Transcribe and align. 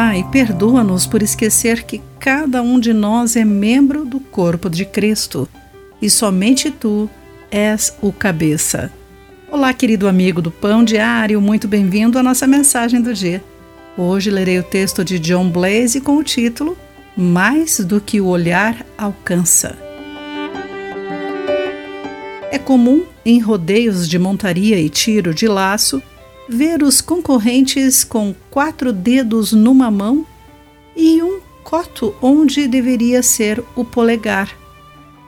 Pai, 0.00 0.24
perdoa-nos 0.30 1.08
por 1.08 1.24
esquecer 1.24 1.82
que 1.82 2.00
cada 2.20 2.62
um 2.62 2.78
de 2.78 2.92
nós 2.92 3.34
é 3.34 3.44
membro 3.44 4.04
do 4.04 4.20
corpo 4.20 4.70
de 4.70 4.84
Cristo 4.84 5.48
e 6.00 6.08
somente 6.08 6.70
tu 6.70 7.10
és 7.50 7.92
o 8.00 8.12
cabeça. 8.12 8.92
Olá, 9.50 9.74
querido 9.74 10.06
amigo 10.06 10.40
do 10.40 10.52
Pão 10.52 10.84
Diário, 10.84 11.40
muito 11.40 11.66
bem-vindo 11.66 12.16
à 12.16 12.22
nossa 12.22 12.46
mensagem 12.46 13.02
do 13.02 13.12
dia. 13.12 13.42
Hoje 13.96 14.30
lerei 14.30 14.60
o 14.60 14.62
texto 14.62 15.04
de 15.04 15.18
John 15.18 15.50
Blaze 15.50 16.00
com 16.00 16.16
o 16.16 16.22
título 16.22 16.78
Mais 17.16 17.80
do 17.80 18.00
que 18.00 18.20
o 18.20 18.26
olhar 18.28 18.86
alcança. 18.96 19.76
É 22.52 22.58
comum, 22.64 23.04
em 23.26 23.40
rodeios 23.40 24.08
de 24.08 24.16
montaria 24.16 24.78
e 24.78 24.88
tiro 24.88 25.34
de 25.34 25.48
laço, 25.48 26.00
ver 26.48 26.82
os 26.82 27.00
concorrentes 27.00 28.02
com 28.02 28.34
quatro 28.50 28.92
dedos 28.92 29.52
numa 29.52 29.90
mão 29.90 30.24
e 30.96 31.22
um 31.22 31.40
coto 31.62 32.14
onde 32.22 32.66
deveria 32.66 33.22
ser 33.22 33.62
o 33.76 33.84
polegar. 33.84 34.50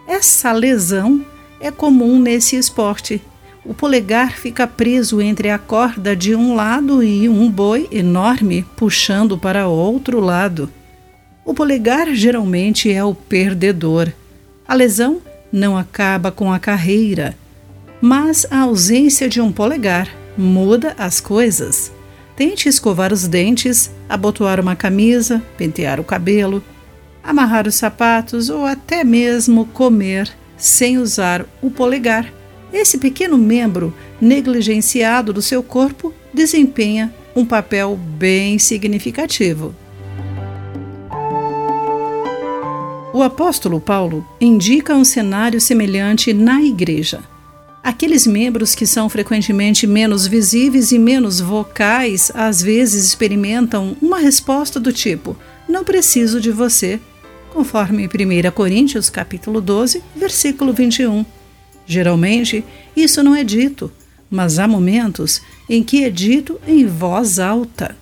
Essa 0.09 0.51
lesão 0.51 1.25
é 1.61 1.71
comum 1.71 2.19
nesse 2.19 2.57
esporte. 2.57 3.23
O 3.65 3.75
polegar 3.75 4.39
fica 4.39 4.67
preso 4.67 5.21
entre 5.21 5.51
a 5.51 5.59
corda 5.59 6.17
de 6.17 6.35
um 6.35 6.55
lado 6.55 7.03
e 7.03 7.29
um 7.29 7.51
boi 7.51 7.87
enorme 7.93 8.65
puxando 8.75 9.37
para 9.37 9.69
outro 9.69 10.19
lado. 10.19 10.71
O 11.45 11.53
polegar 11.53 12.15
geralmente 12.15 12.91
é 12.91 13.05
o 13.05 13.15
perdedor. 13.15 14.11
A 14.67 14.75
lesão 14.75 15.21
não 15.53 15.77
acaba 15.77 16.33
com 16.33 16.51
a 16.51 16.59
carreira, 16.59 17.37
mas 18.01 18.47
a 18.51 18.61
ausência 18.61 19.29
de 19.29 19.41
um 19.41 19.53
polegar 19.53 20.20
muda 20.41 20.95
as 20.99 21.21
coisas. 21.21 21.93
Tente 22.35 22.69
escovar 22.69 23.13
os 23.13 23.29
dentes, 23.29 23.91
abotoar 24.09 24.59
uma 24.59 24.75
camisa, 24.75 25.43
pentear 25.59 26.01
o 26.01 26.05
cabelo, 26.05 26.65
amarrar 27.23 27.69
os 27.69 27.75
sapatos 27.75 28.49
ou 28.49 28.65
até 28.65 29.05
mesmo 29.05 29.67
comer 29.67 30.33
sem 30.57 30.99
usar 30.99 31.45
o 31.61 31.71
polegar. 31.71 32.33
Esse 32.73 32.99
pequeno 32.99 33.37
membro 33.37 33.95
negligenciado 34.21 35.33
do 35.33 35.43
seu 35.43 35.63
corpo 35.63 36.15
desempenha 36.33 37.13
um 37.37 37.45
papel 37.45 37.97
bem 37.97 38.59
significativo. 38.59 39.75
O 43.13 43.23
apóstolo 43.23 43.81
Paulo 43.81 44.27
indica 44.41 44.95
um 44.95 45.05
cenário 45.05 45.61
semelhante 45.61 46.33
na 46.33 46.63
igreja. 46.63 47.21
Aqueles 47.91 48.25
membros 48.25 48.73
que 48.73 48.87
são 48.87 49.09
frequentemente 49.09 49.85
menos 49.85 50.25
visíveis 50.25 50.93
e 50.93 50.99
menos 50.99 51.41
vocais 51.41 52.31
às 52.37 52.63
vezes 52.63 53.05
experimentam 53.05 53.97
uma 54.01 54.21
resposta 54.21 54.79
do 54.79 54.93
tipo: 54.93 55.37
"Não 55.69 55.83
preciso 55.83 56.41
de 56.41 56.53
você", 56.53 57.01
conforme 57.53 58.07
1 58.07 58.53
Coríntios 58.53 59.11
capítulo 59.11 59.61
12, 59.61 60.05
versículo 60.15 60.73
21. 60.73 61.27
Geralmente, 61.85 62.65
isso 62.97 63.25
não 63.25 63.35
é 63.35 63.43
dito, 63.43 63.91
mas 64.31 64.61
há 64.61 64.69
momentos 64.69 65.43
em 65.69 65.83
que 65.83 66.05
é 66.05 66.11
dito 66.11 66.61
em 66.69 66.87
voz 66.87 67.41
alta. 67.41 67.97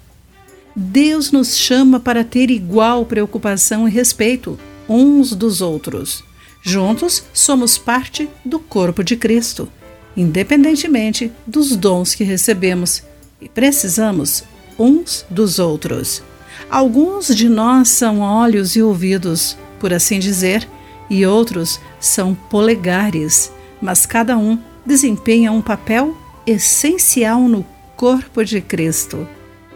Deus 0.77 1.33
nos 1.33 1.57
chama 1.57 1.99
para 1.99 2.23
ter 2.23 2.51
igual 2.51 3.07
preocupação 3.07 3.89
e 3.89 3.91
respeito 3.91 4.59
uns 4.87 5.35
dos 5.35 5.63
outros. 5.63 6.23
Juntos 6.63 7.25
somos 7.33 7.79
parte 7.79 8.29
do 8.45 8.59
corpo 8.59 9.03
de 9.03 9.17
Cristo, 9.17 9.73
independentemente 10.19 11.31
dos 11.47 11.77
dons 11.77 12.13
que 12.13 12.25
recebemos, 12.25 13.05
e 13.41 13.49
precisamos 13.49 14.43
uns 14.77 15.25
dos 15.31 15.61
outros. 15.61 16.21
Alguns 16.69 17.29
de 17.29 17.49
nós 17.49 17.89
são 17.89 18.19
olhos 18.19 18.75
e 18.75 18.83
ouvidos, 18.83 19.57
por 19.79 19.93
assim 19.93 20.19
dizer, 20.19 20.69
e 21.09 21.25
outros 21.25 21.81
são 22.01 22.35
polegares, 22.35 23.53
mas 23.81 24.05
cada 24.05 24.37
um 24.37 24.59
desempenha 24.85 25.53
um 25.53 25.63
papel 25.63 26.17
essencial 26.45 27.43
no 27.43 27.65
corpo 27.97 28.45
de 28.45 28.61
Cristo, 28.61 29.27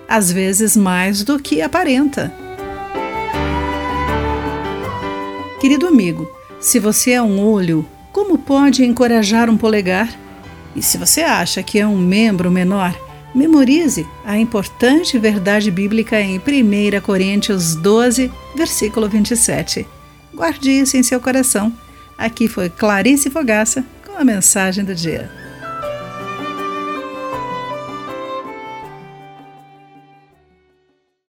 às 0.09 0.33
vezes 0.33 0.77
mais 0.77 1.23
do 1.23 1.39
que 1.39 1.63
aparenta. 1.63 2.35
Querido 5.61 5.87
amigo, 5.87 6.29
se 6.61 6.81
você 6.81 7.13
é 7.13 7.23
um 7.23 7.41
olho, 7.41 7.87
como 8.13 8.37
pode 8.37 8.85
encorajar 8.85 9.49
um 9.49 9.57
polegar? 9.57 10.22
E 10.75 10.83
se 10.83 10.97
você 10.99 11.23
acha 11.23 11.63
que 11.63 11.79
é 11.79 11.87
um 11.87 11.99
membro 11.99 12.51
menor, 12.51 12.95
memorize 13.35 14.07
a 14.25 14.39
importante 14.39 15.19
verdade 15.19 15.71
bíblica 15.71 16.21
em 16.21 16.39
1 16.39 17.01
Coríntios 17.03 17.75
12, 17.75 18.31
versículo 18.57 19.09
27. 19.09 19.87
Guarde 20.35 20.71
isso 20.71 20.97
em 20.97 21.03
seu 21.03 21.21
coração. 21.21 21.73
Aqui 22.17 22.49
foi 22.49 22.71
Clarice 22.71 23.31
Fogaça 23.31 23.85
com 24.07 24.17
a 24.17 24.25
mensagem 24.25 24.85
do 24.85 24.95
dia. 24.95 25.42